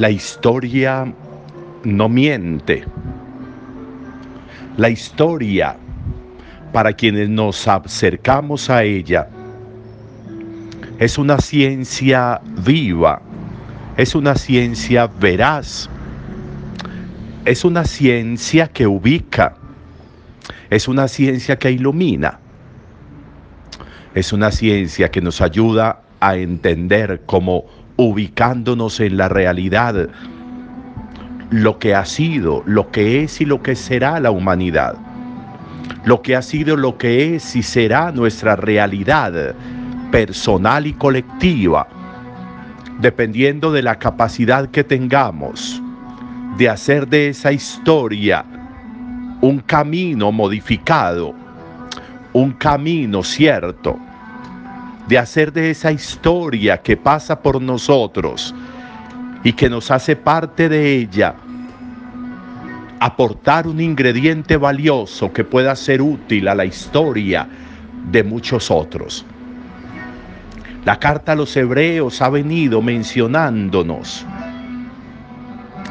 La 0.00 0.08
historia 0.08 1.12
no 1.84 2.08
miente. 2.08 2.84
La 4.78 4.88
historia, 4.88 5.76
para 6.72 6.94
quienes 6.94 7.28
nos 7.28 7.68
acercamos 7.68 8.70
a 8.70 8.82
ella, 8.82 9.28
es 10.98 11.18
una 11.18 11.36
ciencia 11.36 12.40
viva, 12.64 13.20
es 13.98 14.14
una 14.14 14.36
ciencia 14.36 15.06
veraz, 15.06 15.90
es 17.44 17.62
una 17.66 17.84
ciencia 17.84 18.68
que 18.68 18.86
ubica, 18.86 19.54
es 20.70 20.88
una 20.88 21.08
ciencia 21.08 21.58
que 21.58 21.72
ilumina, 21.72 22.40
es 24.14 24.32
una 24.32 24.50
ciencia 24.50 25.10
que 25.10 25.20
nos 25.20 25.42
ayuda 25.42 26.00
a 26.20 26.36
entender 26.36 27.20
cómo 27.26 27.66
ubicándonos 28.00 28.98
en 29.00 29.18
la 29.18 29.28
realidad 29.28 30.08
lo 31.50 31.78
que 31.78 31.94
ha 31.94 32.06
sido, 32.06 32.62
lo 32.64 32.90
que 32.90 33.22
es 33.22 33.42
y 33.42 33.44
lo 33.44 33.62
que 33.62 33.76
será 33.76 34.18
la 34.20 34.30
humanidad. 34.30 34.94
Lo 36.06 36.22
que 36.22 36.34
ha 36.34 36.40
sido, 36.40 36.78
lo 36.78 36.96
que 36.96 37.34
es 37.34 37.54
y 37.56 37.62
será 37.62 38.10
nuestra 38.10 38.56
realidad 38.56 39.54
personal 40.10 40.86
y 40.86 40.94
colectiva, 40.94 41.86
dependiendo 43.00 43.70
de 43.70 43.82
la 43.82 43.98
capacidad 43.98 44.70
que 44.70 44.82
tengamos 44.82 45.82
de 46.56 46.70
hacer 46.70 47.06
de 47.06 47.28
esa 47.28 47.52
historia 47.52 48.46
un 49.42 49.58
camino 49.58 50.32
modificado, 50.32 51.34
un 52.32 52.52
camino 52.52 53.22
cierto, 53.22 53.98
de 55.08 55.18
hacer 55.18 55.52
de 55.52 55.70
esa 55.70 55.92
historia 55.92 56.80
que 56.80 56.96
pasa 56.96 57.40
por 57.40 57.60
nosotros 57.60 58.54
y 59.42 59.52
que 59.52 59.70
nos 59.70 59.90
hace 59.90 60.16
parte 60.16 60.68
de 60.68 60.96
ella, 60.96 61.34
aportar 63.00 63.66
un 63.66 63.80
ingrediente 63.80 64.56
valioso 64.56 65.32
que 65.32 65.44
pueda 65.44 65.74
ser 65.74 66.02
útil 66.02 66.48
a 66.48 66.54
la 66.54 66.64
historia 66.64 67.48
de 68.10 68.22
muchos 68.22 68.70
otros. 68.70 69.24
La 70.84 70.98
carta 70.98 71.32
a 71.32 71.34
los 71.34 71.56
hebreos 71.56 72.22
ha 72.22 72.30
venido 72.30 72.80
mencionándonos 72.80 74.24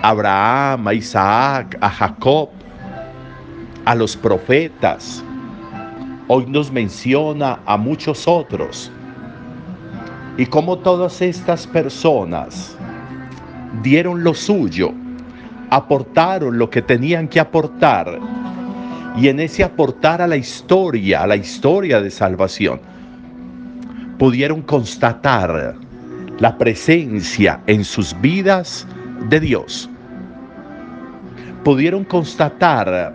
a 0.01 0.09
Abraham, 0.09 0.87
a 0.87 0.93
Isaac, 0.93 1.77
a 1.81 1.89
Jacob, 1.89 2.49
a 3.85 3.95
los 3.95 4.15
profetas. 4.15 5.23
Hoy 6.27 6.45
nos 6.47 6.71
menciona 6.71 7.59
a 7.65 7.77
muchos 7.77 8.27
otros. 8.27 8.91
Y 10.39 10.45
cómo 10.45 10.77
todas 10.77 11.21
estas 11.21 11.67
personas 11.67 12.77
dieron 13.83 14.23
lo 14.23 14.33
suyo, 14.33 14.93
aportaron 15.69 16.57
lo 16.57 16.69
que 16.69 16.81
tenían 16.81 17.27
que 17.27 17.41
aportar. 17.41 18.17
Y 19.17 19.27
en 19.27 19.41
ese 19.41 19.65
aportar 19.65 20.21
a 20.21 20.27
la 20.27 20.37
historia, 20.37 21.23
a 21.23 21.27
la 21.27 21.35
historia 21.35 21.99
de 21.99 22.09
salvación, 22.09 22.79
pudieron 24.17 24.61
constatar 24.61 25.75
la 26.39 26.57
presencia 26.57 27.59
en 27.67 27.83
sus 27.83 28.15
vidas 28.21 28.87
de 29.27 29.41
Dios. 29.41 29.89
Pudieron 31.65 32.05
constatar, 32.05 33.13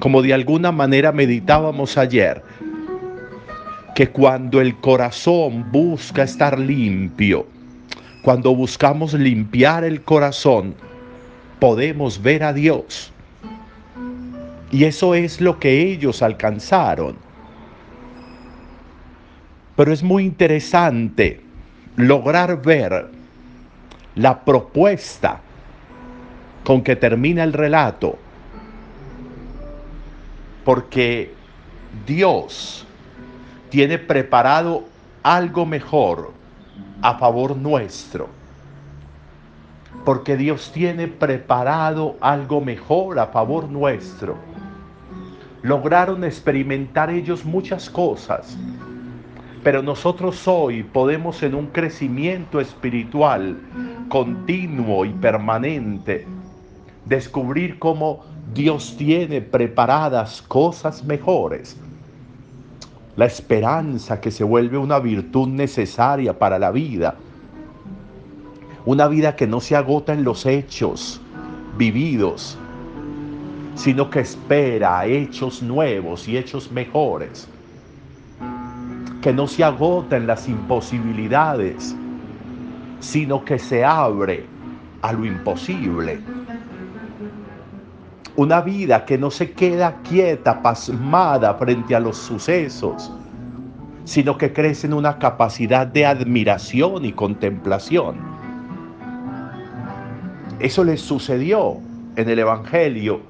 como 0.00 0.20
de 0.20 0.34
alguna 0.34 0.72
manera 0.72 1.12
meditábamos 1.12 1.96
ayer, 1.96 2.42
que 3.94 4.08
cuando 4.08 4.60
el 4.60 4.76
corazón 4.76 5.70
busca 5.70 6.24
estar 6.24 6.58
limpio, 6.58 7.46
cuando 8.22 8.54
buscamos 8.54 9.14
limpiar 9.14 9.84
el 9.84 10.02
corazón, 10.02 10.74
podemos 11.60 12.20
ver 12.20 12.42
a 12.42 12.52
Dios. 12.52 13.12
Y 14.72 14.84
eso 14.84 15.14
es 15.14 15.40
lo 15.40 15.60
que 15.60 15.82
ellos 15.82 16.22
alcanzaron. 16.22 17.16
Pero 19.76 19.92
es 19.92 20.02
muy 20.02 20.24
interesante 20.24 21.40
lograr 21.96 22.60
ver 22.62 23.08
la 24.16 24.44
propuesta 24.44 25.40
con 26.64 26.82
que 26.82 26.96
termina 26.96 27.44
el 27.44 27.52
relato. 27.52 28.18
Porque 30.64 31.32
Dios 32.06 32.83
tiene 33.74 33.98
preparado 33.98 34.84
algo 35.24 35.66
mejor 35.66 36.30
a 37.02 37.18
favor 37.18 37.56
nuestro. 37.56 38.28
Porque 40.04 40.36
Dios 40.36 40.70
tiene 40.72 41.08
preparado 41.08 42.14
algo 42.20 42.60
mejor 42.60 43.18
a 43.18 43.26
favor 43.26 43.68
nuestro. 43.68 44.36
Lograron 45.62 46.22
experimentar 46.22 47.10
ellos 47.10 47.44
muchas 47.44 47.90
cosas, 47.90 48.56
pero 49.64 49.82
nosotros 49.82 50.46
hoy 50.46 50.84
podemos 50.84 51.42
en 51.42 51.56
un 51.56 51.66
crecimiento 51.66 52.60
espiritual 52.60 53.58
continuo 54.08 55.04
y 55.04 55.12
permanente 55.14 56.28
descubrir 57.06 57.80
cómo 57.80 58.24
Dios 58.54 58.94
tiene 58.96 59.40
preparadas 59.40 60.42
cosas 60.42 61.02
mejores 61.02 61.76
la 63.16 63.26
esperanza 63.26 64.20
que 64.20 64.30
se 64.30 64.44
vuelve 64.44 64.76
una 64.76 64.98
virtud 64.98 65.48
necesaria 65.48 66.38
para 66.38 66.58
la 66.58 66.70
vida. 66.70 67.14
Una 68.84 69.06
vida 69.06 69.36
que 69.36 69.46
no 69.46 69.60
se 69.60 69.76
agota 69.76 70.12
en 70.12 70.24
los 70.24 70.44
hechos 70.46 71.20
vividos, 71.78 72.58
sino 73.76 74.10
que 74.10 74.20
espera 74.20 75.06
hechos 75.06 75.62
nuevos 75.62 76.28
y 76.28 76.36
hechos 76.36 76.70
mejores. 76.70 77.48
Que 79.22 79.32
no 79.32 79.46
se 79.46 79.64
agota 79.64 80.16
en 80.16 80.26
las 80.26 80.48
imposibilidades, 80.48 81.96
sino 83.00 83.44
que 83.44 83.58
se 83.58 83.84
abre 83.84 84.44
a 85.02 85.12
lo 85.12 85.24
imposible. 85.24 86.18
Una 88.36 88.62
vida 88.62 89.04
que 89.04 89.16
no 89.16 89.30
se 89.30 89.52
queda 89.52 90.00
quieta, 90.02 90.60
pasmada 90.60 91.54
frente 91.54 91.94
a 91.94 92.00
los 92.00 92.16
sucesos, 92.16 93.12
sino 94.04 94.36
que 94.36 94.52
crece 94.52 94.88
en 94.88 94.94
una 94.94 95.20
capacidad 95.20 95.86
de 95.86 96.04
admiración 96.04 97.04
y 97.04 97.12
contemplación. 97.12 98.16
Eso 100.58 100.82
les 100.82 101.00
sucedió 101.00 101.76
en 102.16 102.28
el 102.28 102.40
Evangelio 102.40 103.20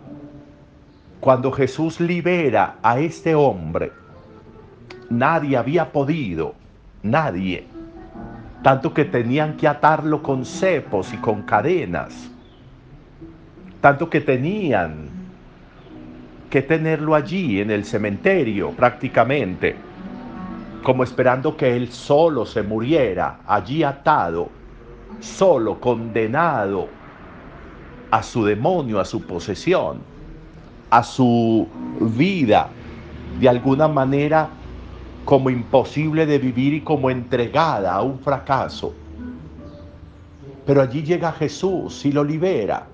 cuando 1.20 1.52
Jesús 1.52 2.00
libera 2.00 2.76
a 2.82 2.98
este 2.98 3.34
hombre. 3.34 3.92
Nadie 5.10 5.58
había 5.58 5.92
podido, 5.92 6.54
nadie, 7.02 7.66
tanto 8.62 8.94
que 8.94 9.04
tenían 9.04 9.58
que 9.58 9.68
atarlo 9.68 10.22
con 10.22 10.46
cepos 10.46 11.12
y 11.12 11.18
con 11.18 11.42
cadenas 11.42 12.30
tanto 13.84 14.08
que 14.08 14.22
tenían 14.22 15.10
que 16.48 16.62
tenerlo 16.62 17.14
allí 17.14 17.60
en 17.60 17.70
el 17.70 17.84
cementerio 17.84 18.70
prácticamente, 18.70 19.76
como 20.82 21.04
esperando 21.04 21.54
que 21.54 21.76
él 21.76 21.92
solo 21.92 22.46
se 22.46 22.62
muriera, 22.62 23.40
allí 23.46 23.82
atado, 23.82 24.48
solo 25.20 25.78
condenado 25.78 26.88
a 28.10 28.22
su 28.22 28.46
demonio, 28.46 29.00
a 29.00 29.04
su 29.04 29.20
posesión, 29.20 29.98
a 30.88 31.02
su 31.02 31.68
vida, 32.00 32.70
de 33.38 33.50
alguna 33.50 33.86
manera 33.86 34.48
como 35.26 35.50
imposible 35.50 36.24
de 36.24 36.38
vivir 36.38 36.72
y 36.72 36.80
como 36.80 37.10
entregada 37.10 37.92
a 37.92 38.00
un 38.00 38.18
fracaso. 38.18 38.94
Pero 40.64 40.80
allí 40.80 41.02
llega 41.02 41.32
Jesús 41.32 42.06
y 42.06 42.12
lo 42.12 42.24
libera. 42.24 42.86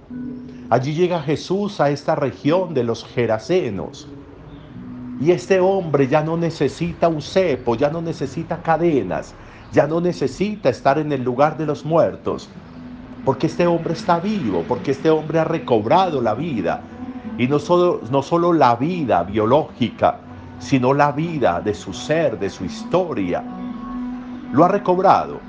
Allí 0.71 0.95
llega 0.95 1.21
Jesús 1.21 1.81
a 1.81 1.91
esta 1.91 2.15
región 2.15 2.75
de 2.75 2.85
los 2.85 3.05
Gerasenos. 3.05 4.07
Y 5.21 5.33
este 5.33 5.59
hombre 5.59 6.07
ya 6.07 6.23
no 6.23 6.37
necesita 6.37 7.09
un 7.09 7.21
cepo, 7.21 7.75
ya 7.75 7.91
no 7.91 8.01
necesita 8.01 8.63
cadenas, 8.63 9.35
ya 9.73 9.89
no 9.89 10.01
necesita 10.01 10.69
estar 10.69 10.99
en 10.99 11.11
el 11.11 11.25
lugar 11.25 11.59
de 11.59 11.67
los 11.67 11.85
muertos, 11.85 12.49
porque 13.25 13.49
este 13.49 13.67
hombre 13.67 13.95
está 13.95 14.21
vivo, 14.21 14.65
porque 14.69 14.93
este 14.93 15.11
hombre 15.11 15.41
ha 15.41 15.45
recobrado 15.45 16.23
la 16.23 16.35
vida. 16.35 16.83
Y 17.37 17.49
no 17.49 17.59
solo, 17.59 18.01
no 18.09 18.23
solo 18.23 18.53
la 18.53 18.77
vida 18.77 19.25
biológica, 19.25 20.21
sino 20.61 20.95
la 20.95 21.11
vida 21.11 21.61
de 21.61 21.75
su 21.75 21.93
ser, 21.93 22.39
de 22.39 22.49
su 22.49 22.65
historia. 22.65 23.43
Lo 24.53 24.65
ha 24.65 24.69
recobrado. 24.69 25.41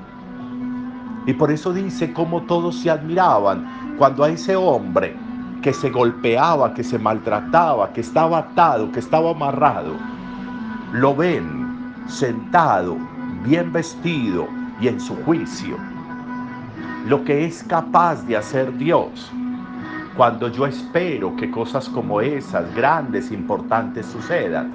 Y 1.26 1.32
por 1.34 1.52
eso 1.52 1.72
dice 1.72 2.12
cómo 2.12 2.42
todos 2.42 2.76
se 2.80 2.90
admiraban 2.90 3.81
cuando 3.98 4.24
a 4.24 4.30
ese 4.30 4.56
hombre 4.56 5.14
que 5.62 5.72
se 5.72 5.90
golpeaba, 5.90 6.74
que 6.74 6.82
se 6.82 6.98
maltrataba, 6.98 7.92
que 7.92 8.00
estaba 8.00 8.38
atado, 8.38 8.90
que 8.92 8.98
estaba 9.00 9.30
amarrado, 9.30 9.94
lo 10.92 11.14
ven 11.14 11.94
sentado, 12.08 12.96
bien 13.44 13.72
vestido 13.72 14.46
y 14.80 14.88
en 14.88 15.00
su 15.00 15.14
juicio. 15.24 15.76
lo 17.06 17.24
que 17.24 17.44
es 17.44 17.64
capaz 17.64 18.24
de 18.26 18.36
hacer 18.36 18.76
Dios 18.78 19.32
cuando 20.16 20.48
yo 20.48 20.66
espero 20.66 21.34
que 21.36 21.50
cosas 21.50 21.88
como 21.88 22.20
esas, 22.20 22.72
grandes, 22.74 23.32
importantes, 23.32 24.06
sucedan. 24.06 24.70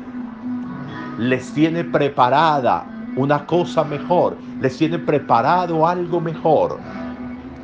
Les 1.18 1.54
tiene 1.54 1.84
preparada 1.84 2.86
una 3.16 3.46
cosa 3.46 3.84
mejor, 3.84 4.38
les 4.60 4.78
tiene 4.78 5.00
preparado 5.00 5.88
algo 5.88 6.20
mejor. 6.20 6.80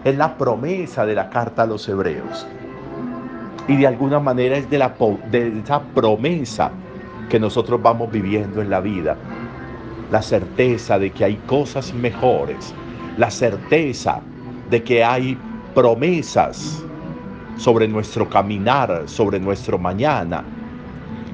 Es 0.04 0.18
la 0.18 0.38
promesa 0.38 1.06
de 1.06 1.16
la 1.16 1.30
carta 1.30 1.64
a 1.64 1.66
los 1.66 1.88
hebreos. 1.88 2.46
Y 3.68 3.78
de 3.78 3.88
alguna 3.88 4.20
manera 4.20 4.58
es 4.58 4.70
de, 4.70 4.78
la, 4.78 4.94
de 5.32 5.60
esa 5.60 5.82
promesa 5.82 6.72
que 7.30 7.40
nosotros 7.40 7.82
vamos 7.82 8.12
viviendo 8.12 8.62
en 8.62 8.70
la 8.70 8.82
vida. 8.82 9.16
La 10.12 10.22
certeza 10.22 11.00
de 11.00 11.12
que 11.12 11.24
hay 11.24 11.36
cosas 11.48 11.94
mejores. 11.94 12.74
La 13.18 13.32
certeza 13.32 14.20
de 14.70 14.84
que 14.84 15.04
hay 15.04 15.38
promesas 15.74 16.84
sobre 17.56 17.88
nuestro 17.88 18.30
caminar, 18.30 19.04
sobre 19.06 19.40
nuestro 19.40 19.78
mañana. 19.80 20.44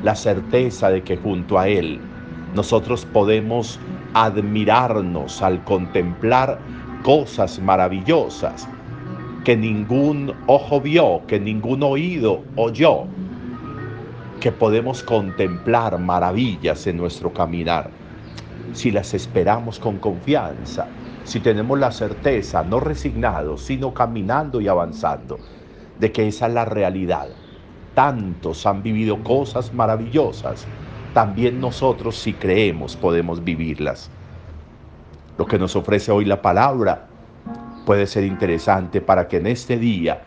La 0.04 0.16
certeza 0.16 0.90
de 0.90 1.02
que 1.04 1.18
junto 1.18 1.58
a 1.58 1.68
Él 1.68 2.00
nosotros 2.54 3.06
podemos 3.06 3.80
admirarnos 4.14 5.42
al 5.42 5.64
contemplar 5.64 6.60
cosas 7.04 7.60
maravillosas 7.60 8.68
que 9.44 9.56
ningún 9.56 10.34
ojo 10.48 10.82
vio, 10.82 11.22
que 11.28 11.40
ningún 11.40 11.82
oído 11.82 12.44
oyó, 12.56 13.06
que 14.40 14.52
podemos 14.52 15.02
contemplar 15.04 15.98
maravillas 16.00 16.86
en 16.88 16.98
nuestro 16.98 17.34
caminar, 17.34 17.90
si 18.74 18.92
las 18.92 19.14
esperamos 19.14 19.80
con 19.80 19.98
confianza, 19.98 20.88
si 21.24 21.40
tenemos 21.40 21.80
la 21.80 21.92
certeza, 21.92 22.64
no 22.64 22.80
resignados, 22.80 23.62
sino 23.62 23.94
caminando 23.94 24.62
y 24.62 24.68
avanzando, 24.68 25.40
de 26.00 26.12
que 26.12 26.28
esa 26.28 26.48
es 26.48 26.54
la 26.54 26.66
realidad. 26.66 27.30
Tantos 27.94 28.66
han 28.66 28.84
vivido 28.84 29.24
cosas 29.24 29.74
maravillosas, 29.74 30.68
también 31.14 31.60
nosotros 31.60 32.18
si 32.18 32.34
creemos 32.34 32.96
podemos 32.96 33.44
vivirlas. 33.44 34.12
Lo 35.40 35.46
que 35.46 35.58
nos 35.58 35.78
ofrece 35.78 36.12
hoy 36.12 36.26
la 36.26 36.42
palabra 36.42 37.08
puede 37.86 38.08
ser 38.08 38.26
interesante 38.26 39.00
para 39.00 39.30
que 39.30 39.38
en 39.38 39.48
este 39.48 39.78
día 39.78 40.22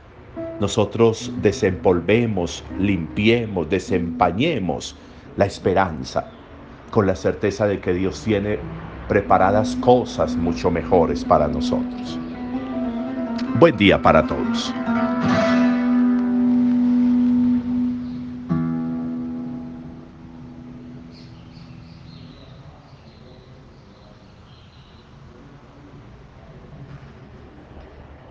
nosotros 0.59 1.31
desempolvemos, 1.43 2.65
limpiemos, 2.79 3.69
desempañemos 3.69 4.97
la 5.37 5.45
esperanza 5.45 6.31
con 6.91 7.07
la 7.07 7.15
certeza 7.15 7.67
de 7.67 7.79
que 7.79 7.93
Dios 7.93 8.23
tiene 8.25 8.59
preparadas 9.07 9.77
cosas 9.83 10.35
mucho 10.35 10.71
mejores 10.71 11.27
para 11.27 11.47
nosotros. 11.47 12.19
Buen 13.61 13.77
día 13.77 14.01
para 14.01 14.27
todos. 14.27 14.73